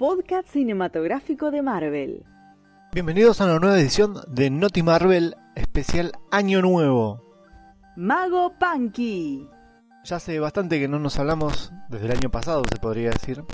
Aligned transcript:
podcast 0.00 0.48
cinematográfico 0.48 1.50
de 1.50 1.60
Marvel. 1.60 2.24
Bienvenidos 2.94 3.38
a 3.38 3.44
una 3.44 3.58
nueva 3.58 3.78
edición 3.78 4.16
de 4.28 4.48
Noti 4.48 4.82
Marvel 4.82 5.36
especial 5.54 6.12
Año 6.30 6.62
Nuevo. 6.62 7.22
Mago 7.96 8.54
Punky. 8.58 9.46
Ya 10.04 10.16
hace 10.16 10.40
bastante 10.40 10.80
que 10.80 10.88
no 10.88 10.98
nos 10.98 11.18
hablamos 11.18 11.70
desde 11.90 12.06
el 12.06 12.12
año 12.12 12.30
pasado, 12.30 12.62
se 12.72 12.78
podría 12.78 13.10
decir. 13.10 13.44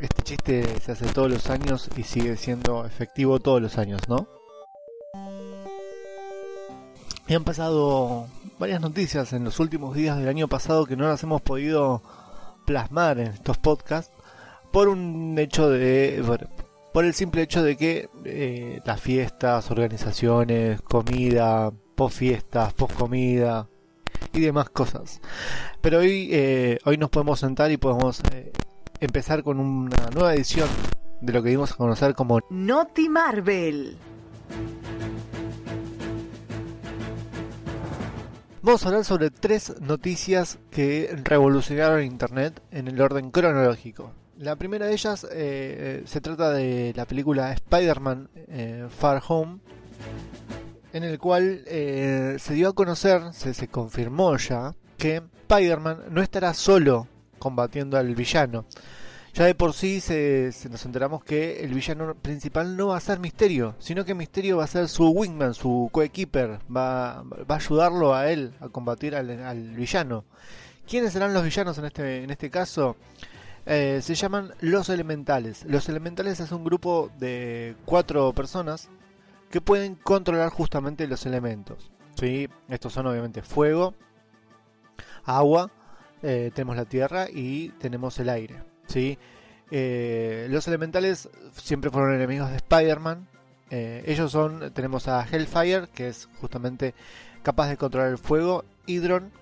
Este 0.00 0.22
chiste 0.22 0.80
se 0.80 0.92
hace 0.92 1.04
todos 1.08 1.30
los 1.30 1.50
años 1.50 1.90
y 1.94 2.04
sigue 2.04 2.38
siendo 2.38 2.86
efectivo 2.86 3.38
todos 3.38 3.60
los 3.60 3.76
años, 3.76 4.00
¿no? 4.08 4.26
Y 7.28 7.34
han 7.34 7.44
pasado 7.44 8.28
varias 8.58 8.80
noticias 8.80 9.34
en 9.34 9.44
los 9.44 9.60
últimos 9.60 9.94
días 9.94 10.16
del 10.16 10.28
año 10.28 10.48
pasado 10.48 10.86
que 10.86 10.96
no 10.96 11.06
las 11.06 11.22
hemos 11.22 11.42
podido 11.42 12.00
plasmar 12.64 13.18
en 13.18 13.26
estos 13.26 13.58
podcasts 13.58 14.15
por 14.76 14.88
un 14.88 15.38
hecho 15.38 15.70
de 15.70 16.22
por 16.92 17.06
el 17.06 17.14
simple 17.14 17.40
hecho 17.40 17.62
de 17.62 17.78
que 17.78 18.10
eh, 18.26 18.82
las 18.84 19.00
fiestas, 19.00 19.70
organizaciones, 19.70 20.82
comida, 20.82 21.72
post 21.94 22.18
fiestas, 22.18 22.74
post 22.74 22.92
comida 22.92 23.70
y 24.34 24.40
demás 24.40 24.68
cosas. 24.68 25.22
Pero 25.80 26.00
hoy 26.00 26.28
eh, 26.30 26.78
hoy 26.84 26.98
nos 26.98 27.08
podemos 27.08 27.40
sentar 27.40 27.70
y 27.70 27.78
podemos 27.78 28.20
eh, 28.34 28.52
empezar 29.00 29.42
con 29.42 29.60
una 29.60 30.10
nueva 30.12 30.34
edición 30.34 30.68
de 31.22 31.32
lo 31.32 31.42
que 31.42 31.48
dimos 31.48 31.72
a 31.72 31.76
conocer 31.76 32.14
como 32.14 32.40
Noti 32.50 33.08
Marvel. 33.08 33.96
Vamos 38.60 38.84
a 38.84 38.88
hablar 38.88 39.06
sobre 39.06 39.30
tres 39.30 39.80
noticias 39.80 40.58
que 40.70 41.18
revolucionaron 41.24 42.02
Internet 42.02 42.60
en 42.70 42.88
el 42.88 43.00
orden 43.00 43.30
cronológico. 43.30 44.12
La 44.38 44.56
primera 44.56 44.86
de 44.86 44.92
ellas 44.92 45.24
eh, 45.24 45.28
eh, 45.32 46.02
se 46.04 46.20
trata 46.20 46.50
de 46.50 46.92
la 46.94 47.06
película 47.06 47.52
Spider-Man 47.52 48.28
eh, 48.48 48.86
Far 48.90 49.22
Home, 49.28 49.60
en 50.92 51.04
el 51.04 51.18
cual 51.18 51.62
se 51.66 52.54
dio 52.54 52.68
a 52.68 52.74
conocer, 52.74 53.32
se, 53.32 53.54
se 53.54 53.68
confirmó 53.68 54.36
ya, 54.36 54.74
que 54.98 55.22
Spider-Man 55.48 56.04
no 56.10 56.22
estará 56.22 56.52
solo 56.54 57.08
combatiendo 57.38 57.96
al 57.98 58.14
villano, 58.14 58.66
ya 59.36 59.44
de 59.44 59.54
por 59.54 59.74
sí 59.74 60.00
se, 60.00 60.50
nos 60.70 60.84
enteramos 60.86 61.22
que 61.22 61.60
el 61.60 61.74
villano 61.74 62.14
principal 62.14 62.74
no 62.74 62.88
va 62.88 62.96
a 62.96 63.00
ser 63.00 63.18
Misterio, 63.18 63.74
sino 63.78 64.04
que 64.06 64.14
Misterio 64.14 64.56
va 64.56 64.64
a 64.64 64.66
ser 64.66 64.88
su 64.88 65.10
wingman, 65.10 65.52
su 65.52 65.90
coequiper, 65.92 66.58
va, 66.74 67.22
va 67.22 67.54
a 67.54 67.58
ayudarlo 67.58 68.14
a 68.14 68.30
él 68.30 68.54
a 68.60 68.70
combatir 68.70 69.14
al, 69.14 69.74
villano. 69.76 70.24
¿Quiénes 70.88 71.12
serán 71.12 71.34
los 71.34 71.44
villanos 71.44 71.76
en 71.76 71.84
este, 71.84 72.22
en 72.22 72.30
este 72.30 72.48
caso? 72.48 72.96
Eh, 73.66 74.00
se 74.00 74.14
llaman 74.14 74.54
los 74.60 74.88
elementales. 74.88 75.64
Los 75.64 75.88
elementales 75.88 76.38
es 76.38 76.52
un 76.52 76.62
grupo 76.62 77.10
de 77.18 77.74
cuatro 77.84 78.32
personas 78.32 78.88
que 79.50 79.60
pueden 79.60 79.96
controlar 79.96 80.50
justamente 80.50 81.08
los 81.08 81.26
elementos. 81.26 81.90
¿sí? 82.14 82.48
Estos 82.68 82.92
son 82.92 83.08
obviamente 83.08 83.42
fuego, 83.42 83.94
agua, 85.24 85.72
eh, 86.22 86.52
tenemos 86.54 86.76
la 86.76 86.84
tierra 86.84 87.26
y 87.28 87.70
tenemos 87.80 88.16
el 88.20 88.28
aire. 88.28 88.62
¿sí? 88.86 89.18
Eh, 89.72 90.46
los 90.48 90.68
elementales 90.68 91.28
siempre 91.56 91.90
fueron 91.90 92.14
enemigos 92.14 92.50
de 92.50 92.56
Spider-Man. 92.56 93.28
Ellos 93.68 94.30
son, 94.30 94.72
tenemos 94.72 95.08
a 95.08 95.26
Hellfire, 95.26 95.88
que 95.92 96.06
es 96.06 96.28
justamente 96.40 96.94
capaz 97.42 97.68
de 97.68 97.76
controlar 97.76 98.10
el 98.10 98.18
fuego, 98.18 98.64
Hydron, 98.86 99.32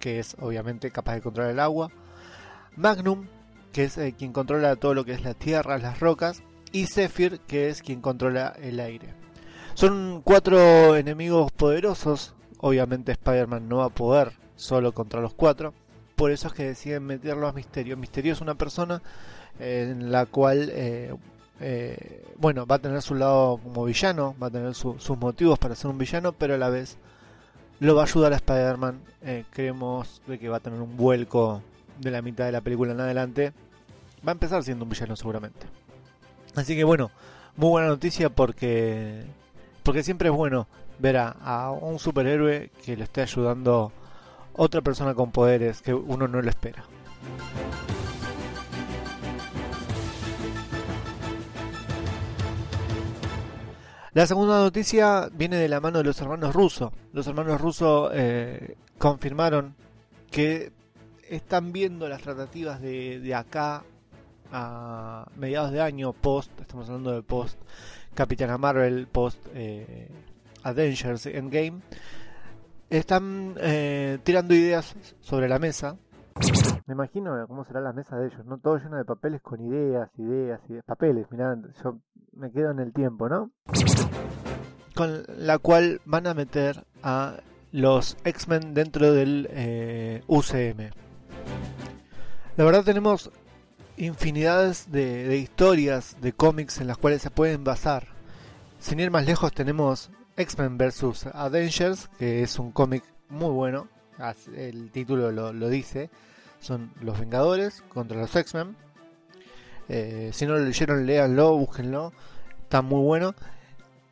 que 0.00 0.18
es 0.18 0.36
obviamente 0.40 0.90
capaz 0.90 1.14
de 1.14 1.20
controlar 1.20 1.52
el 1.52 1.60
agua, 1.60 1.92
Magnum, 2.76 3.28
que 3.74 3.84
es 3.84 3.98
eh, 3.98 4.14
quien 4.16 4.32
controla 4.32 4.76
todo 4.76 4.94
lo 4.94 5.04
que 5.04 5.12
es 5.12 5.24
la 5.24 5.34
tierra, 5.34 5.76
las 5.78 5.98
rocas, 5.98 6.42
y 6.70 6.86
Zephyr, 6.86 7.40
que 7.40 7.68
es 7.68 7.82
quien 7.82 8.00
controla 8.00 8.54
el 8.62 8.78
aire. 8.78 9.08
Son 9.74 10.22
cuatro 10.22 10.96
enemigos 10.96 11.50
poderosos, 11.50 12.34
obviamente 12.58 13.12
Spider-Man 13.12 13.68
no 13.68 13.78
va 13.78 13.86
a 13.86 13.90
poder 13.90 14.32
solo 14.54 14.92
contra 14.92 15.20
los 15.20 15.34
cuatro, 15.34 15.74
por 16.14 16.30
eso 16.30 16.46
es 16.46 16.54
que 16.54 16.64
deciden 16.66 17.04
meterlo 17.04 17.48
a 17.48 17.52
Misterio. 17.52 17.96
Misterio 17.96 18.32
es 18.32 18.40
una 18.40 18.54
persona 18.54 19.02
eh, 19.58 19.88
en 19.90 20.12
la 20.12 20.26
cual, 20.26 20.70
eh, 20.72 21.12
bueno, 22.38 22.66
va 22.66 22.76
a 22.76 22.78
tener 22.78 23.02
su 23.02 23.16
lado 23.16 23.58
como 23.58 23.84
villano, 23.84 24.36
va 24.40 24.46
a 24.46 24.50
tener 24.50 24.74
sus 24.74 25.18
motivos 25.18 25.58
para 25.58 25.74
ser 25.74 25.90
un 25.90 25.98
villano, 25.98 26.32
pero 26.32 26.54
a 26.54 26.58
la 26.58 26.68
vez 26.68 26.96
lo 27.80 27.96
va 27.96 28.02
a 28.02 28.06
ayudar 28.06 28.32
a 28.32 28.36
Spider-Man. 28.36 29.00
creemos 29.50 30.22
de 30.28 30.38
que 30.38 30.48
va 30.48 30.58
a 30.58 30.60
tener 30.60 30.80
un 30.80 30.96
vuelco 30.96 31.60
de 31.98 32.10
la 32.10 32.22
mitad 32.22 32.44
de 32.44 32.52
la 32.52 32.60
película 32.60 32.92
en 32.92 33.00
adelante. 33.00 33.52
Va 34.26 34.30
a 34.30 34.32
empezar 34.32 34.62
siendo 34.62 34.84
un 34.84 34.90
villano 34.90 35.16
seguramente. 35.16 35.66
Así 36.54 36.74
que 36.76 36.84
bueno, 36.84 37.10
muy 37.56 37.68
buena 37.70 37.88
noticia 37.88 38.30
porque 38.30 39.24
porque 39.82 40.02
siempre 40.02 40.30
es 40.30 40.34
bueno 40.34 40.66
ver 40.98 41.16
a, 41.18 41.70
un 41.70 41.98
superhéroe 41.98 42.70
que 42.84 42.96
le 42.96 43.04
esté 43.04 43.22
ayudando 43.22 43.92
otra 44.54 44.80
persona 44.80 45.14
con 45.14 45.30
poderes 45.30 45.82
que 45.82 45.92
uno 45.92 46.26
no 46.26 46.40
lo 46.40 46.48
espera. 46.48 46.84
La 54.14 54.28
segunda 54.28 54.60
noticia 54.60 55.28
viene 55.32 55.56
de 55.56 55.68
la 55.68 55.80
mano 55.80 55.98
de 55.98 56.04
los 56.04 56.20
hermanos 56.20 56.54
rusos. 56.54 56.92
Los 57.12 57.26
hermanos 57.26 57.60
rusos 57.60 58.12
eh, 58.14 58.76
confirmaron 58.96 59.74
que 60.30 60.72
están 61.28 61.72
viendo 61.72 62.08
las 62.08 62.22
tratativas 62.22 62.80
de, 62.80 63.34
acá 63.34 63.82
a 64.52 65.26
mediados 65.36 65.72
de 65.72 65.80
año, 65.80 66.12
post, 66.12 66.50
estamos 66.60 66.88
hablando 66.88 67.12
de 67.12 67.22
post 67.22 67.58
Capitana 68.14 68.58
Marvel, 68.58 69.06
post 69.08 69.38
eh, 69.54 70.08
Avengers 70.62 71.26
Endgame, 71.26 71.80
están 72.90 73.54
eh, 73.58 74.18
tirando 74.22 74.54
ideas 74.54 74.94
sobre 75.20 75.48
la 75.48 75.58
mesa. 75.58 75.96
Me 76.86 76.94
imagino 76.94 77.46
cómo 77.46 77.64
será 77.64 77.80
la 77.80 77.92
mesa 77.92 78.16
de 78.16 78.26
ellos, 78.26 78.44
¿no? 78.44 78.58
Todo 78.58 78.78
lleno 78.78 78.96
de 78.96 79.04
papeles 79.04 79.40
con 79.40 79.60
ideas, 79.60 80.10
ideas, 80.18 80.60
ideas, 80.68 80.84
papeles, 80.84 81.26
mirá, 81.30 81.56
yo 81.82 81.98
me 82.32 82.50
quedo 82.50 82.70
en 82.70 82.80
el 82.80 82.92
tiempo, 82.92 83.28
¿no? 83.28 83.50
Con 84.94 85.24
la 85.38 85.58
cual 85.58 86.00
van 86.04 86.26
a 86.26 86.34
meter 86.34 86.84
a 87.02 87.36
los 87.72 88.16
X-Men 88.24 88.74
dentro 88.74 89.12
del 89.12 89.48
eh, 89.50 90.22
UCM. 90.28 90.90
La 92.56 92.64
verdad 92.64 92.84
tenemos 92.84 93.32
infinidades 93.96 94.90
de, 94.90 95.36
historias, 95.36 96.16
de 96.20 96.32
cómics 96.32 96.80
en 96.80 96.86
las 96.86 96.98
cuales 96.98 97.22
se 97.22 97.30
pueden 97.30 97.64
basar. 97.64 98.08
Sin 98.80 99.00
ir 99.00 99.10
más 99.10 99.26
lejos 99.26 99.52
tenemos 99.52 100.10
X-Men 100.36 100.76
vs. 100.78 101.28
Avengers, 101.32 102.08
que 102.18 102.42
es 102.42 102.58
un 102.58 102.72
cómic 102.72 103.04
muy 103.28 103.50
bueno, 103.50 103.88
el 104.56 104.90
título 104.90 105.30
lo, 105.32 105.68
dice, 105.68 106.10
son 106.60 106.92
los 107.00 107.18
Vengadores 107.18 107.82
contra 107.88 108.18
los 108.18 108.34
X-Men. 108.34 108.76
Eh, 109.88 110.30
si 110.32 110.46
no 110.46 110.54
lo 110.54 110.64
leyeron, 110.64 111.06
léanlo, 111.06 111.56
búsquenlo, 111.56 112.12
está 112.62 112.82
muy 112.82 113.02
bueno. 113.02 113.34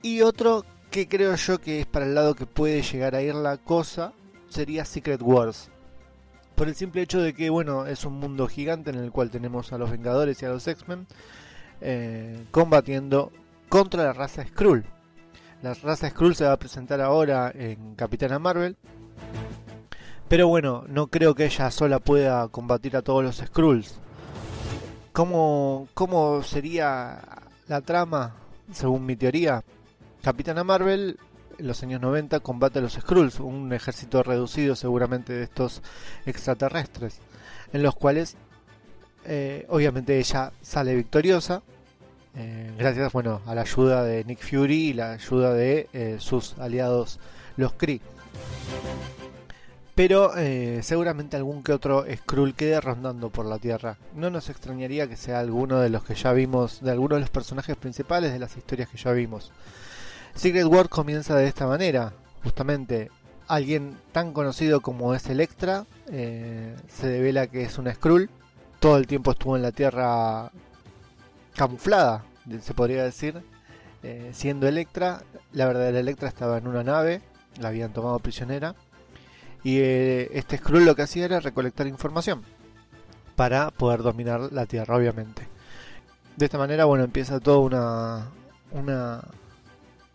Y 0.03 0.23
otro 0.23 0.65
que 0.91 1.09
creo 1.09 1.35
yo 1.35 1.61
que 1.61 1.81
es 1.81 1.87
para 1.87 2.05
el 2.05 2.15
lado 2.15 2.35
que 2.35 2.47
puede 2.47 2.83
llegar 2.83 3.15
a 3.15 3.23
ir 3.23 3.35
la 3.35 3.57
cosa, 3.57 4.13
sería 4.49 4.85
Secret 4.85 5.23
Wars. 5.23 5.72
Por 6.55 6.69
el 6.69 6.75
simple 6.75 7.03
hecho 7.03 7.21
de 7.21 7.35
que, 7.35 7.51
bueno, 7.51 7.87
es 7.87 8.05
un 8.05 8.15
mundo 8.15 8.47
gigante 8.47 8.91
en 8.91 8.97
el 8.97 9.11
cual 9.11 9.31
tenemos 9.31 9.73
a 9.73 9.79
los 9.79 9.91
Vengadores 9.91 10.41
y 10.43 10.47
a 10.47 10.51
los 10.51 10.67
X-Men 10.67 11.07
eh, 11.81 12.45
combatiendo 12.51 13.33
contra 13.69 14.05
la 14.05 14.13
raza 14.13 14.47
Skrull. 14.47 14.85
La 15.63 15.75
raza 15.75 16.11
Skrull 16.11 16.35
se 16.35 16.45
va 16.45 16.53
a 16.53 16.59
presentar 16.59 17.01
ahora 17.01 17.51
en 17.55 17.95
Capitana 17.95 18.39
Marvel. 18.39 18.77
Pero 20.29 20.49
bueno, 20.49 20.85
no 20.89 21.09
creo 21.09 21.35
que 21.35 21.47
ella 21.47 21.71
sola 21.71 21.99
pueda 21.99 22.49
combatir 22.49 22.97
a 22.97 23.03
todos 23.03 23.25
los 23.25 23.37
Skrulls. 23.37 23.99
¿Cómo, 25.13 25.89
¿Cómo 25.95 26.43
sería 26.43 27.21
la 27.69 27.81
trama, 27.83 28.35
según 28.73 29.05
mi 29.05 29.17
teoría? 29.17 29.63
Capitana 30.23 30.65
Marvel 30.65 31.19
en 31.63 31.69
los 31.69 31.83
años 31.85 32.01
90 32.01 32.41
combate 32.41 32.81
a 32.81 32.83
los 32.83 32.95
Skrulls, 32.95 33.39
un 33.39 33.73
ejército 33.73 34.23
reducido 34.25 34.75
seguramente 34.75 35.33
de 35.33 35.45
estos 35.45 35.81
extraterrestres, 36.27 37.21
en 37.73 37.85
los 37.85 37.95
cuales 37.95 38.37
eh, 39.25 39.65
obviamente 39.69 40.19
ella 40.19 40.53
sale 40.61 40.97
victoriosa 40.97 41.63
eh, 42.35 42.73
gracias 42.77 43.13
bueno, 43.13 43.43
a 43.47 43.55
la 43.55 43.61
ayuda 43.61 44.03
de 44.03 44.25
Nick 44.25 44.41
Fury 44.41 44.89
y 44.89 44.93
la 44.95 45.13
ayuda 45.13 45.55
de 45.55 45.89
eh, 45.93 46.17
sus 46.19 46.59
aliados 46.59 47.21
los 47.57 47.75
Kree. 47.75 48.01
Pero 49.95 50.33
seguramente 50.81 51.37
algún 51.37 51.63
que 51.63 51.73
otro 51.73 52.07
Skrull 52.11 52.55
quede 52.55 52.81
rondando 52.81 53.29
por 53.29 53.45
la 53.45 53.59
Tierra. 53.59 53.99
No 54.17 54.31
nos 54.31 54.49
extrañaría 54.49 55.07
que 55.07 55.19
sea 55.19 55.39
alguno 55.39 55.81
de 55.81 55.91
los 55.91 56.03
que 56.03 56.15
ya 56.15 56.33
vimos, 56.33 56.81
de 56.81 56.91
alguno 56.91 57.17
de 57.17 57.21
los 57.21 57.31
personajes 57.31 57.77
principales 57.77 58.33
de 58.33 58.39
las 58.39 58.57
historias 58.57 58.89
que 58.89 58.97
ya 58.97 59.13
vimos. 59.13 59.53
Secret 60.35 60.67
War 60.67 60.89
comienza 60.89 61.37
de 61.37 61.47
esta 61.47 61.67
manera, 61.67 62.13
justamente 62.43 63.11
alguien 63.49 63.97
tan 64.13 64.33
conocido 64.33 64.81
como 64.81 65.15
es 65.15 65.29
Electra 65.29 65.85
se 66.07 67.07
devela 67.09 67.47
que 67.47 67.63
es 67.63 67.79
una 67.79 67.95
Skrull. 67.95 68.31
Todo 68.81 68.97
el 68.97 69.07
tiempo 69.07 69.33
estuvo 69.33 69.57
en 69.57 69.63
la 69.63 69.73
Tierra 69.73 70.51
camuflada, 71.55 72.25
se 72.61 72.75
podría 72.75 73.05
decir, 73.05 73.43
eh, 74.03 74.31
siendo 74.33 74.67
Electra. 74.67 75.23
La 75.53 75.67
verdadera 75.67 76.01
Electra 76.01 76.29
estaba 76.29 76.59
en 76.59 76.67
una 76.67 76.83
nave, 76.83 77.23
la 77.61 77.69
habían 77.69 77.93
tomado 77.93 78.19
prisionera. 78.19 78.75
Y 79.63 79.79
eh, 79.79 80.31
este 80.33 80.59
Skrull 80.59 80.85
lo 80.85 80.97
que 80.97 81.03
hacía 81.03 81.25
era 81.25 81.41
recolectar 81.41 81.87
información 81.87 82.43
para 83.37 83.71
poder 83.71 84.03
dominar 84.03 84.53
la 84.53 84.67
Tierra, 84.67 84.97
obviamente. 84.97 85.47
De 86.37 86.47
esta 86.47 86.59
manera, 86.59 86.85
bueno, 86.87 87.05
empieza 87.05 87.39
todo 87.39 87.61
una, 87.61 88.29
una 88.73 89.23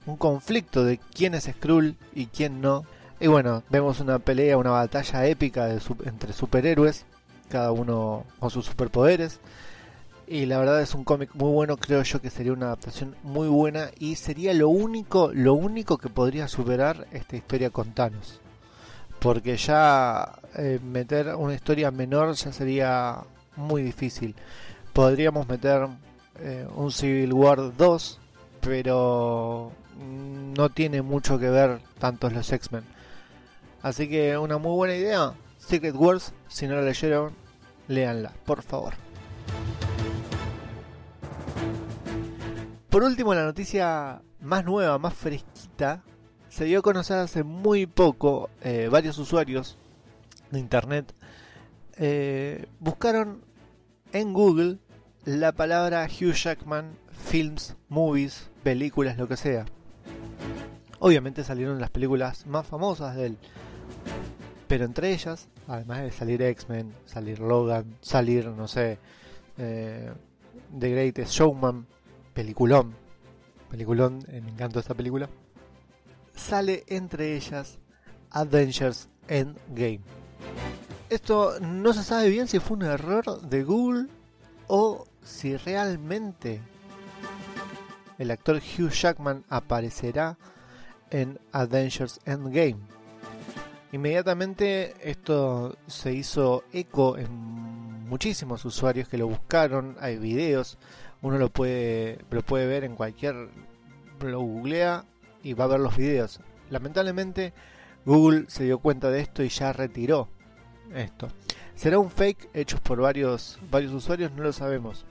un 0.07 0.15
conflicto 0.15 0.83
de 0.83 0.97
quién 0.97 1.35
es 1.35 1.43
Skrull 1.43 1.95
y 2.15 2.27
quién 2.27 2.61
no. 2.61 2.85
Y 3.19 3.27
bueno, 3.27 3.63
vemos 3.69 3.99
una 3.99 4.19
pelea, 4.19 4.57
una 4.57 4.71
batalla 4.71 5.25
épica 5.27 5.65
de, 5.65 5.81
entre 6.05 6.33
superhéroes, 6.33 7.05
cada 7.49 7.71
uno 7.71 8.23
con 8.39 8.49
sus 8.49 8.65
superpoderes. 8.65 9.39
Y 10.27 10.45
la 10.45 10.59
verdad 10.59 10.81
es 10.81 10.93
un 10.95 11.03
cómic 11.03 11.29
muy 11.35 11.51
bueno, 11.51 11.77
creo 11.77 12.01
yo 12.03 12.21
que 12.21 12.29
sería 12.29 12.53
una 12.53 12.67
adaptación 12.67 13.15
muy 13.23 13.47
buena 13.47 13.91
y 13.97 14.15
sería 14.15 14.53
lo 14.53 14.69
único, 14.69 15.31
lo 15.33 15.53
único 15.53 15.97
que 15.97 16.09
podría 16.09 16.47
superar 16.47 17.07
esta 17.11 17.35
historia 17.35 17.69
con 17.69 17.93
Thanos. 17.93 18.39
Porque 19.19 19.57
ya 19.57 20.39
eh, 20.55 20.79
meter 20.83 21.35
una 21.35 21.53
historia 21.53 21.91
menor 21.91 22.33
ya 22.35 22.51
sería 22.51 23.23
muy 23.55 23.83
difícil. 23.83 24.35
Podríamos 24.93 25.47
meter 25.47 25.87
eh, 26.39 26.67
un 26.75 26.91
Civil 26.91 27.33
War 27.33 27.75
2, 27.75 28.19
pero 28.61 29.71
no 29.99 30.69
tiene 30.69 31.01
mucho 31.01 31.39
que 31.39 31.49
ver 31.49 31.81
tantos 31.99 32.33
los 32.33 32.51
X-Men. 32.51 32.83
Así 33.81 34.09
que 34.09 34.37
una 34.37 34.57
muy 34.57 34.75
buena 34.75 34.95
idea. 34.95 35.33
Secret 35.57 35.95
Wars, 35.95 36.33
si 36.47 36.67
no 36.67 36.75
la 36.75 36.81
leyeron, 36.81 37.33
léanla, 37.87 38.33
por 38.45 38.61
favor. 38.61 38.93
Por 42.89 43.03
último, 43.03 43.33
la 43.35 43.43
noticia 43.43 44.21
más 44.41 44.65
nueva, 44.65 44.97
más 44.97 45.13
fresquita, 45.13 46.03
se 46.49 46.65
dio 46.65 46.79
a 46.79 46.81
conocer 46.81 47.17
hace 47.17 47.43
muy 47.43 47.85
poco. 47.85 48.49
Eh, 48.61 48.87
varios 48.91 49.17
usuarios 49.17 49.77
de 50.51 50.59
internet 50.59 51.13
eh, 51.97 52.67
buscaron 52.79 53.43
en 54.13 54.33
Google 54.33 54.77
la 55.25 55.51
palabra 55.51 56.07
Hugh 56.07 56.33
Jackman, 56.33 56.97
films, 57.25 57.75
movies, 57.89 58.49
películas, 58.63 59.17
lo 59.17 59.27
que 59.27 59.37
sea. 59.37 59.65
Obviamente 61.07 61.45
salieron 61.45 61.79
las 61.79 61.89
películas 61.89 62.45
más 62.47 62.67
famosas 62.67 63.15
de 63.15 63.27
él. 63.27 63.37
Pero 64.67 64.83
entre 64.83 65.13
ellas, 65.13 65.47
además 65.65 66.01
de 66.01 66.11
salir 66.11 66.41
X-Men, 66.41 66.93
salir 67.05 67.39
Logan, 67.39 67.95
salir, 68.01 68.47
no 68.47 68.67
sé, 68.67 68.99
eh, 69.57 70.11
The 70.77 70.89
Greatest 70.89 71.31
Showman, 71.31 71.87
peliculón, 72.33 72.93
peliculón, 73.69 74.25
eh, 74.27 74.41
me 74.41 74.51
encanta 74.51 74.81
esta 74.81 74.95
película, 74.95 75.29
sale 76.35 76.83
entre 76.87 77.37
ellas 77.37 77.79
Avengers 78.31 79.07
Endgame. 79.29 80.01
Esto 81.09 81.57
no 81.61 81.93
se 81.93 82.03
sabe 82.03 82.27
bien 82.27 82.49
si 82.49 82.59
fue 82.59 82.75
un 82.75 82.83
error 82.83 83.43
de 83.43 83.63
Google 83.63 84.07
o 84.67 85.07
si 85.23 85.55
realmente 85.55 86.59
el 88.17 88.29
actor 88.29 88.57
Hugh 88.57 88.89
Jackman 88.89 89.45
aparecerá 89.47 90.37
en 91.11 91.39
Avengers 91.51 92.19
Endgame. 92.25 92.77
Inmediatamente 93.91 94.95
esto 95.01 95.77
se 95.87 96.13
hizo 96.13 96.63
eco 96.73 97.17
en 97.17 97.31
muchísimos 98.07 98.63
usuarios 98.65 99.07
que 99.07 99.17
lo 99.17 99.27
buscaron, 99.27 99.95
hay 99.99 100.17
videos, 100.17 100.77
uno 101.21 101.37
lo 101.37 101.49
puede, 101.49 102.19
lo 102.29 102.41
puede 102.41 102.67
ver 102.67 102.83
en 102.83 102.95
cualquier, 102.95 103.49
lo 104.21 104.41
googlea 104.41 105.05
y 105.43 105.53
va 105.53 105.65
a 105.65 105.67
ver 105.67 105.79
los 105.79 105.95
videos. 105.95 106.39
Lamentablemente 106.69 107.53
Google 108.05 108.45
se 108.47 108.65
dio 108.65 108.79
cuenta 108.79 109.09
de 109.09 109.21
esto 109.21 109.43
y 109.43 109.49
ya 109.49 109.73
retiró 109.73 110.27
esto. 110.93 111.29
¿Será 111.75 111.99
un 111.99 112.09
fake 112.09 112.49
hecho 112.53 112.79
por 112.79 112.99
varios, 113.01 113.59
varios 113.69 113.93
usuarios? 113.93 114.31
No 114.31 114.43
lo 114.43 114.51
sabemos. 114.51 115.05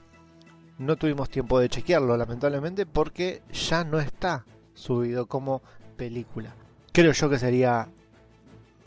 No 0.77 0.95
tuvimos 0.95 1.29
tiempo 1.29 1.59
de 1.59 1.69
chequearlo, 1.69 2.17
lamentablemente, 2.17 2.85
porque 2.85 3.41
ya 3.51 3.83
no 3.83 3.99
está 3.99 4.45
subido 4.73 5.25
como 5.27 5.61
película. 5.97 6.53
Creo 6.93 7.11
yo 7.11 7.29
que 7.29 7.39
sería 7.39 7.89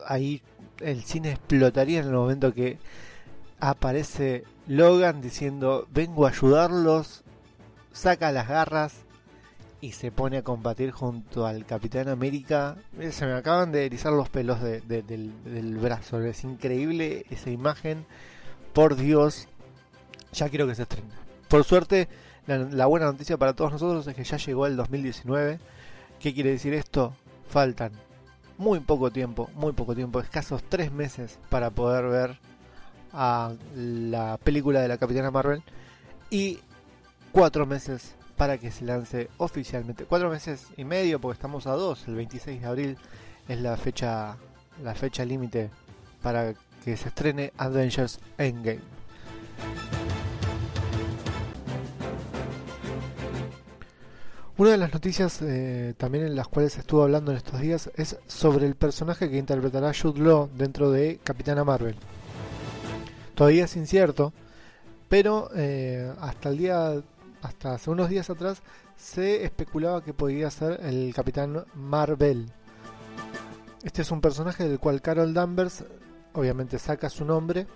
ahí 0.06 0.42
el 0.80 1.02
cine 1.02 1.32
explotaría 1.32 2.00
en 2.00 2.06
el 2.06 2.12
momento 2.12 2.54
que 2.54 2.78
aparece 3.60 4.44
Logan 4.66 5.20
diciendo 5.20 5.86
vengo 5.92 6.26
a 6.26 6.30
ayudarlos, 6.30 7.22
saca 7.92 8.32
las 8.32 8.48
garras 8.48 9.04
y 9.80 9.92
se 9.92 10.12
pone 10.12 10.38
a 10.38 10.42
combatir 10.42 10.90
junto 10.90 11.46
al 11.46 11.64
Capitán 11.64 12.08
América. 12.08 12.76
Se 13.10 13.26
me 13.26 13.32
acaban 13.32 13.72
de 13.72 13.86
erizar 13.86 14.12
los 14.12 14.28
pelos 14.28 14.60
del, 14.62 14.86
del, 14.86 15.78
brazo, 15.78 16.22
es 16.22 16.44
increíble 16.44 17.24
esa 17.30 17.50
imagen. 17.50 18.04
Por 18.72 18.96
Dios, 18.96 19.48
ya 20.32 20.48
quiero 20.48 20.66
que 20.66 20.74
se 20.74 20.82
estrene. 20.82 21.08
Por 21.48 21.64
suerte, 21.64 22.08
la 22.46 22.86
buena 22.86 23.06
noticia 23.06 23.36
para 23.36 23.54
todos 23.54 23.72
nosotros 23.72 24.06
es 24.06 24.14
que 24.14 24.24
ya 24.24 24.36
llegó 24.36 24.66
el 24.66 24.76
2019. 24.76 25.58
¿Qué 26.20 26.34
quiere 26.34 26.50
decir 26.50 26.74
esto? 26.74 27.14
Faltan 27.48 27.92
muy 28.58 28.80
poco 28.80 29.10
tiempo, 29.10 29.48
muy 29.54 29.72
poco 29.72 29.94
tiempo, 29.94 30.20
escasos 30.20 30.62
tres 30.68 30.92
meses 30.92 31.38
para 31.48 31.70
poder 31.70 32.04
ver 32.08 32.38
a 33.12 33.52
la 33.74 34.36
película 34.36 34.82
de 34.82 34.88
la 34.88 34.98
Capitana 34.98 35.30
Marvel 35.30 35.62
y 36.28 36.58
cuatro 37.32 37.64
meses 37.64 38.14
para 38.36 38.58
que 38.58 38.70
se 38.70 38.84
lance 38.84 39.30
oficialmente. 39.38 40.04
Cuatro 40.04 40.28
meses 40.28 40.66
y 40.76 40.84
medio 40.84 41.20
porque 41.20 41.36
estamos 41.36 41.66
a 41.66 41.72
dos, 41.72 42.06
el 42.06 42.16
26 42.16 42.60
de 42.60 42.66
abril 42.66 42.98
es 43.48 43.60
la 43.60 43.76
fecha 43.78 44.36
la 44.82 44.94
fecha 44.94 45.24
límite 45.24 45.70
para 46.22 46.54
que 46.84 46.96
se 46.96 47.08
estrene 47.08 47.52
Avengers 47.56 48.20
Endgame. 48.36 48.80
Una 54.60 54.72
de 54.72 54.76
las 54.76 54.92
noticias 54.92 55.40
eh, 55.40 55.94
también 55.96 56.26
en 56.26 56.36
las 56.36 56.46
cuales 56.46 56.76
estuvo 56.76 57.02
hablando 57.02 57.30
en 57.30 57.38
estos 57.38 57.62
días 57.62 57.90
es 57.94 58.18
sobre 58.26 58.66
el 58.66 58.74
personaje 58.74 59.30
que 59.30 59.38
interpretará 59.38 59.94
Jude 59.94 60.20
Law 60.20 60.50
dentro 60.54 60.90
de 60.90 61.18
Capitana 61.24 61.64
Marvel. 61.64 61.96
Todavía 63.34 63.64
es 63.64 63.74
incierto, 63.76 64.34
pero 65.08 65.48
eh, 65.56 66.12
hasta 66.20 66.50
el 66.50 66.58
día, 66.58 67.02
hasta 67.40 67.72
hace 67.72 67.88
unos 67.88 68.10
días 68.10 68.28
atrás, 68.28 68.60
se 68.98 69.44
especulaba 69.44 70.04
que 70.04 70.12
podía 70.12 70.50
ser 70.50 70.78
el 70.82 71.14
Capitán 71.14 71.64
Marvel. 71.72 72.52
Este 73.82 74.02
es 74.02 74.10
un 74.10 74.20
personaje 74.20 74.68
del 74.68 74.78
cual 74.78 75.00
Carol 75.00 75.32
Danvers 75.32 75.84
obviamente 76.34 76.78
saca 76.78 77.08
su 77.08 77.24
nombre. 77.24 77.66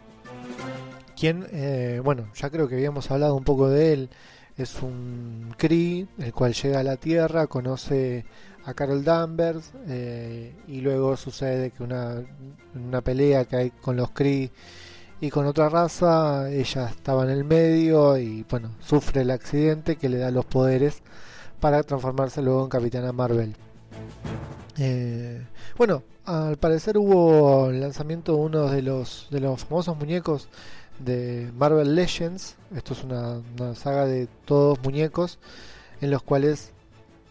Quien, 1.18 1.46
eh, 1.50 2.02
bueno, 2.04 2.28
ya 2.34 2.50
creo 2.50 2.68
que 2.68 2.74
habíamos 2.74 3.10
hablado 3.10 3.36
un 3.36 3.44
poco 3.44 3.70
de 3.70 3.94
él 3.94 4.10
es 4.56 4.82
un 4.82 5.54
Kree, 5.56 6.06
el 6.18 6.32
cual 6.32 6.54
llega 6.54 6.80
a 6.80 6.84
la 6.84 6.96
Tierra, 6.96 7.46
conoce 7.46 8.24
a 8.64 8.74
Carol 8.74 9.04
Danvers 9.04 9.72
eh, 9.88 10.54
y 10.68 10.80
luego 10.80 11.16
sucede 11.16 11.70
que 11.70 11.82
una, 11.82 12.22
una 12.74 13.00
pelea 13.00 13.44
que 13.44 13.56
hay 13.56 13.70
con 13.70 13.96
los 13.96 14.10
Kree 14.10 14.50
y 15.20 15.30
con 15.30 15.46
otra 15.46 15.68
raza, 15.68 16.50
ella 16.50 16.88
estaba 16.88 17.24
en 17.24 17.30
el 17.30 17.44
medio 17.44 18.16
y 18.18 18.44
bueno, 18.48 18.76
sufre 18.80 19.22
el 19.22 19.30
accidente 19.30 19.96
que 19.96 20.08
le 20.08 20.18
da 20.18 20.30
los 20.30 20.44
poderes 20.44 21.02
para 21.60 21.82
transformarse 21.82 22.42
luego 22.42 22.62
en 22.64 22.68
Capitana 22.68 23.12
Marvel. 23.12 23.56
Eh, 24.76 25.46
bueno, 25.76 26.02
al 26.24 26.56
parecer 26.56 26.98
hubo 26.98 27.70
el 27.70 27.80
lanzamiento 27.80 28.32
de 28.32 28.38
uno 28.38 28.68
de 28.68 28.82
los, 28.82 29.28
de 29.30 29.40
los 29.40 29.64
famosos 29.64 29.96
muñecos 29.96 30.48
de 30.98 31.50
Marvel 31.56 31.94
Legends. 31.94 32.56
Esto 32.74 32.94
es 32.94 33.04
una, 33.04 33.42
saga 33.74 34.06
de 34.06 34.28
todos 34.44 34.80
muñecos 34.82 35.38
en 36.00 36.10
los 36.10 36.22
cuales 36.22 36.72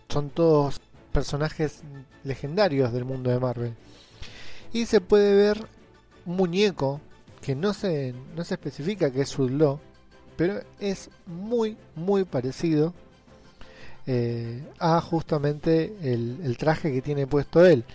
son 0.10 0.30
todos 0.30 0.80
personajes 1.12 1.82
legendarios 2.24 2.92
del 2.92 3.06
mundo 3.06 3.30
de 3.30 3.40
Marvel. 3.40 3.74
Y 4.72 4.86
se 4.86 5.02
puede 5.02 5.36
ver 5.36 5.68
un 6.26 6.38
muñeco 6.38 7.00
que 7.42 7.56
no 7.56 7.74
se, 7.74 8.14
no 8.36 8.44
se 8.44 8.56
especifica 8.56 9.12
que 9.12 9.22
es 9.22 9.30
Sudlo, 9.30 9.80
pero 10.36 10.62
es 10.80 11.10
muy, 11.26 11.78
muy 11.96 12.24
parecido 12.24 12.94
eh, 14.08 14.64
a 14.80 15.00
justamente 15.02 15.96
el, 16.02 16.40
el, 16.44 16.58
traje 16.58 16.92
que 16.92 17.02
tiene 17.02 17.28
puesto 17.28 17.66
él. 17.66 17.86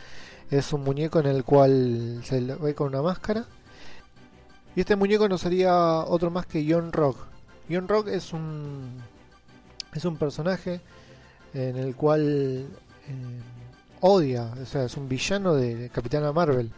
Es 0.51 0.73
un 0.73 0.85
muñeco 0.85 1.19
en 1.21 1.27
el 1.27 1.45
cual 1.45 2.21
se 2.25 2.41
ve 2.41 2.75
con 2.75 2.89
una 2.89 3.03
máscara 3.03 3.47
y 4.79 4.83
este 4.83 4.95
muñeco 4.95 5.29
no 5.29 5.39
sería 5.39 5.75
otro 6.05 6.31
más 6.31 6.47
que 6.47 6.65
John 6.65 6.93
Rock. 6.93 7.17
John 7.69 7.89
Rock 7.89 8.07
es 8.11 8.33
un 8.33 9.03
es 9.93 10.05
un 10.05 10.17
personaje 10.17 10.81
en 11.53 11.77
el 11.77 11.97
cual 11.97 12.69
eh, 13.09 13.41
odia, 13.99 14.53
o 14.63 14.65
sea, 14.67 14.85
es 14.85 14.97
un 14.97 15.09
villano 15.09 15.57
de 15.57 15.91
Capitana 15.93 16.33
Marvel. 16.33 16.71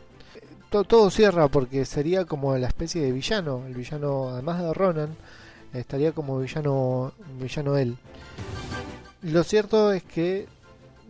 Todo, 0.70 0.84
todo, 0.84 1.10
cierra 1.10 1.48
porque 1.48 1.84
sería 1.84 2.24
como 2.24 2.56
la 2.56 2.68
especie 2.68 3.02
de 3.02 3.12
villano, 3.12 3.66
el 3.66 3.74
villano 3.74 4.30
además 4.30 4.62
de 4.62 4.72
Ronan, 4.72 5.14
estaría 5.74 6.12
como 6.12 6.38
villano, 6.38 7.12
villano 7.38 7.76
él. 7.76 7.98
Lo 9.20 9.44
cierto 9.44 9.92
es 9.92 10.04
que 10.04 10.48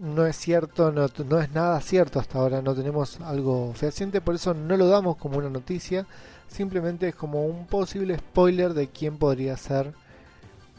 no 0.00 0.24
es 0.24 0.36
cierto, 0.36 0.90
no, 0.92 1.04
es 1.40 1.52
nada 1.52 1.78
cierto 1.82 2.20
hasta 2.20 2.38
ahora, 2.38 2.62
no 2.62 2.74
tenemos 2.74 3.20
algo 3.20 3.74
fehaciente, 3.74 4.22
por 4.22 4.34
eso 4.34 4.54
no 4.54 4.76
lo 4.78 4.88
damos 4.88 5.16
como 5.16 5.36
una 5.36 5.50
noticia, 5.50 6.06
simplemente 6.48 7.08
es 7.08 7.14
como 7.14 7.44
un 7.44 7.66
posible 7.66 8.16
spoiler 8.16 8.72
de 8.72 8.88
quién 8.88 9.18
podría 9.18 9.56
ser 9.58 9.92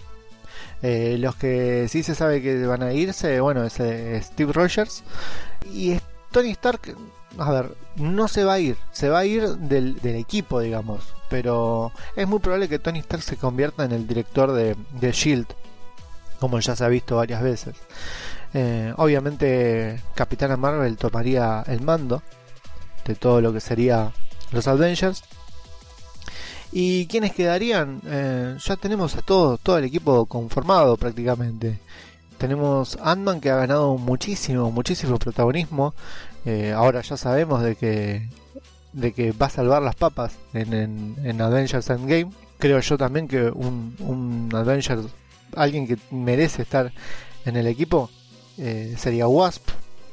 Eh, 0.83 1.17
los 1.19 1.35
que 1.35 1.89
sí 1.89 2.03
se 2.03 2.15
sabe 2.15 2.41
que 2.41 2.65
van 2.67 2.83
a 2.83 2.93
irse, 2.93 3.41
bueno, 3.41 3.65
es 3.65 3.75
Steve 3.75 4.53
Rogers. 4.53 5.03
Y 5.73 5.99
Tony 6.31 6.51
Stark, 6.53 6.97
a 7.39 7.51
ver, 7.51 7.77
no 7.97 8.29
se 8.29 8.45
va 8.45 8.55
a 8.55 8.59
ir, 8.59 8.77
se 8.93 9.09
va 9.09 9.21
a 9.21 9.25
ir 9.25 9.49
del, 9.57 9.99
equipo, 10.03 10.61
digamos. 10.61 11.15
Pero 11.29 11.93
es 12.15 12.27
muy 12.29 12.39
probable 12.39 12.69
que 12.69 12.79
Tony 12.79 13.01
Stark 13.01 13.23
se 13.23 13.37
convierta 13.37 13.85
en 13.85 13.93
el 13.93 14.07
director 14.07 14.53
de, 14.53 14.77
de 15.01 15.13
Shield, 15.13 15.47
como 16.39 16.61
ya 16.61 16.77
se 16.77 16.85
ha 16.85 16.89
visto 16.89 17.17
varias 17.17 17.43
veces. 17.43 17.77
Eh, 18.55 18.93
obviamente, 18.97 20.01
Capitana 20.15 20.57
Marvel 20.57 20.97
tomaría 20.97 21.63
el 21.67 21.81
mando 21.83 22.23
de 23.05 23.15
todo 23.15 23.41
lo 23.41 23.53
que 23.53 23.61
sería 23.61 24.13
los 24.53 24.67
Avengers. 24.67 25.23
¿Y 26.73 27.07
quiénes 27.07 27.33
quedarían? 27.33 28.01
Eh, 28.07 28.57
ya 28.59 28.77
tenemos 28.77 29.15
a 29.17 29.23
todo, 29.23 29.59
todo 29.59 29.79
el 29.79 29.85
equipo 29.85 30.27
conformado 30.27 30.97
prácticamente. 30.97 31.79
Tenemos 32.39 32.99
Ant-Man 33.03 33.41
que 33.41 33.51
ha 33.51 33.57
ganado 33.57 33.97
muchísimo, 33.97 34.71
muchísimo 34.71 35.19
protagonismo. 35.19 35.95
Eh, 36.47 36.73
ahora 36.73 37.03
ya 37.03 37.17
sabemos 37.17 37.63
de 37.63 37.77
que, 37.77 38.29
de 38.93 39.13
que 39.13 39.33
va 39.33 39.47
a 39.47 39.51
salvar 39.51 39.83
las 39.83 39.97
papas 39.97 40.39
en, 40.55 41.17
en, 41.23 41.41
Avengers 41.41 41.91
Endgame. 41.91 42.31
Creo 42.59 42.81
yo 42.81 42.97
también 42.97 43.29
que 43.29 43.51
un, 43.51 43.95
un 43.99 44.49
Avengers, 44.55 45.07
alguien 45.55 45.87
que 45.87 45.99
merece 46.11 46.63
estar 46.63 46.93
en 47.45 47.57
el 47.57 47.67
equipo, 47.67 48.11
eh, 48.57 48.95
sería 48.97 49.29
Wasp. 49.29 49.69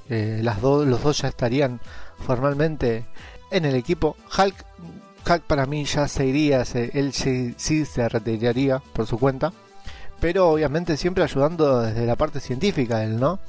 las 0.09 0.61
los 0.61 1.01
dos 1.01 1.19
ya 1.19 1.29
estarían 1.29 1.79
formalmente 2.17 3.05
en 3.51 3.63
el 3.65 3.75
equipo. 3.75 4.17
Hulk 4.37 4.65
Hack 5.25 5.43
para 5.43 5.65
mí 5.65 5.85
ya 5.85 6.07
se 6.07 6.25
iría, 6.25 6.63
él 6.73 7.13
sí, 7.13 7.85
se 7.85 8.09
retiraría 8.09 8.79
por 8.93 9.07
su 9.07 9.17
cuenta, 9.17 9.53
pero 10.19 10.49
obviamente 10.49 10.97
siempre 10.97 11.23
ayudando 11.23 11.81
desde 11.81 12.05
la 12.05 12.17
parte 12.17 12.39
científica 12.39 13.03
él, 13.03 13.19
¿no? 13.19 13.39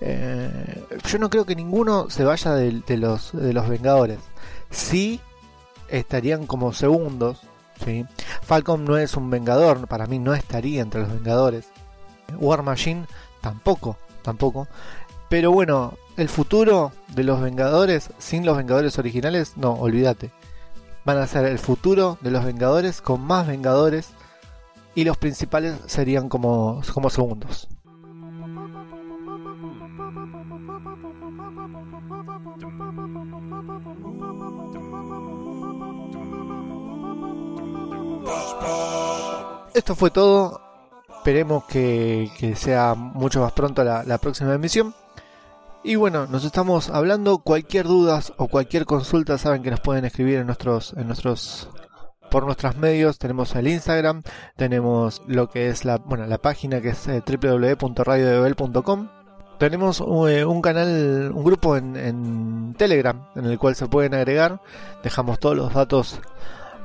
Eh, 0.00 0.84
yo 1.06 1.18
no 1.18 1.30
creo 1.30 1.44
que 1.44 1.54
ninguno 1.54 2.10
se 2.10 2.24
vaya 2.24 2.52
de, 2.54 2.96
los, 2.96 3.32
de 3.32 3.52
los 3.52 3.68
Vengadores. 3.68 4.18
Sí 4.70 5.20
estarían 5.88 6.46
como 6.46 6.72
segundos, 6.72 7.40
¿sí? 7.84 8.04
Falcon 8.42 8.84
no 8.84 8.98
es 8.98 9.16
un 9.16 9.30
Vengador, 9.30 9.86
para 9.86 10.06
mí 10.06 10.18
no 10.18 10.34
estaría 10.34 10.82
entre 10.82 11.02
los 11.02 11.12
Vengadores. 11.12 11.68
War 12.38 12.62
Machine 12.62 13.06
tampoco, 13.40 13.96
tampoco. 14.22 14.66
Pero 15.28 15.52
bueno, 15.52 15.94
el 16.16 16.28
futuro 16.28 16.92
de 17.08 17.24
los 17.24 17.40
Vengadores 17.40 18.10
sin 18.18 18.44
los 18.44 18.56
Vengadores 18.56 18.98
originales, 18.98 19.56
no, 19.56 19.72
olvídate 19.72 20.30
van 21.04 21.18
a 21.18 21.26
ser 21.26 21.44
el 21.44 21.58
futuro 21.58 22.18
de 22.20 22.30
los 22.30 22.44
Vengadores 22.44 23.00
con 23.00 23.20
más 23.20 23.46
Vengadores 23.46 24.10
y 24.94 25.04
los 25.04 25.16
principales 25.16 25.74
serían 25.86 26.28
como, 26.28 26.80
como 26.92 27.10
segundos. 27.10 27.68
Esto 39.74 39.94
fue 39.96 40.10
todo. 40.10 40.60
Esperemos 41.16 41.64
que, 41.64 42.54
sea 42.56 42.94
mucho 42.94 43.40
más 43.40 43.52
pronto 43.52 43.82
la, 43.82 44.18
próxima 44.18 44.54
emisión. 44.54 44.94
Y 45.82 45.96
bueno, 45.96 46.26
nos 46.26 46.44
estamos 46.44 46.90
hablando. 46.90 47.38
Cualquier 47.38 47.86
dudas 47.86 48.32
o 48.36 48.48
cualquier 48.48 48.84
consulta 48.84 49.36
saben 49.38 49.62
que 49.62 49.70
nos 49.70 49.80
pueden 49.80 50.04
escribir 50.04 50.38
en 50.38 50.46
nuestros, 50.46 50.94
en 50.96 51.06
nuestros, 51.06 51.68
por 52.30 52.44
nuestros 52.44 52.76
medios. 52.76 53.18
Tenemos 53.18 53.54
el 53.56 53.68
Instagram, 53.68 54.22
tenemos 54.56 55.22
lo 55.26 55.48
que 55.48 55.68
es 55.68 55.84
la, 55.84 55.96
bueno, 55.96 56.26
la 56.26 56.38
página 56.38 56.80
que 56.80 56.90
es 56.90 57.08
eh, 57.08 57.22
www.radiodebel.com. 57.26 59.08
Tenemos 59.58 60.02
eh, 60.28 60.44
un 60.44 60.60
canal, 60.60 61.32
un 61.34 61.44
grupo 61.44 61.76
en, 61.76 62.74
Telegram 62.76 63.28
en 63.34 63.46
el 63.46 63.58
cual 63.58 63.74
se 63.74 63.86
pueden 63.86 64.14
agregar. 64.14 64.60
Dejamos 65.02 65.38
todos 65.38 65.56
los 65.56 65.72
datos 65.72 66.20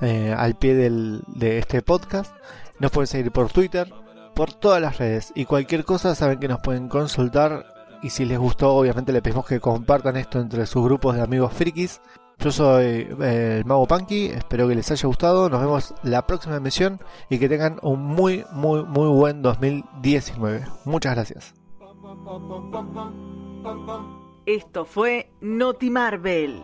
eh, 0.01 0.34
al 0.36 0.56
pie 0.56 0.75
del, 0.75 1.22
de 1.27 1.60
este 1.60 1.82
podcast. 1.82 2.34
Nos 2.79 2.91
pueden 2.91 3.08
seguir 3.08 3.32
por 3.32 3.51
Twitter, 3.51 3.91
por 4.34 4.53
todas 4.53 4.82
las 4.82 4.98
redes. 4.98 5.32
Y 5.36 5.46
cualquier 5.46 5.86
cosa 5.86 6.15
saben 6.15 6.39
que 6.39 6.48
nos 6.48 6.62
pueden 6.62 6.88
consultar 6.88 7.65
y 8.01 8.10
si 8.10 8.25
les 8.25 8.39
gustó, 8.39 8.74
obviamente 8.74 9.12
le 9.12 9.22
pedimos 9.22 9.46
que 9.46 9.60
compartan 9.60 10.15
esto 10.15 10.39
entre 10.39 10.65
sus 10.65 10.84
grupos 10.84 11.15
de 11.15 11.22
amigos 11.22 11.53
frikis. 11.53 12.01
Yo 12.38 12.51
soy 12.51 13.08
eh, 13.22 13.58
el 13.58 13.65
Mago 13.65 13.86
Punky, 13.86 14.27
espero 14.27 14.68
que 14.70 14.75
les 14.75 14.89
haya 14.89 15.08
gustado. 15.08 15.50
Nos 15.50 15.60
vemos 15.60 15.94
la 16.03 16.25
próxima 16.25 16.56
emisión 16.56 17.01
y 17.29 17.38
que 17.38 17.50
tengan 17.50 17.79
un 17.82 18.01
muy, 18.01 18.46
muy, 18.51 18.86
muy 18.86 19.10
buen 19.10 19.41
2019. 19.41 20.65
Muchas 20.86 21.15
gracias. 21.15 21.53
Esto 24.46 24.86
fue 24.86 25.34
Noti 25.41 25.89
Marvel. 25.89 26.63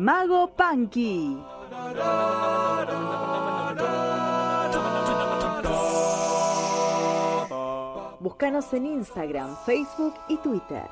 Mago 0.00 0.48
Punky. 0.56 1.36
Búscanos 8.18 8.72
en 8.72 8.86
Instagram, 8.86 9.54
Facebook 9.66 10.14
y 10.30 10.38
Twitter. 10.38 10.88